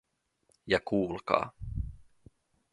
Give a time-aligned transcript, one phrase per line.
[0.65, 1.45] Ja kuulkaa.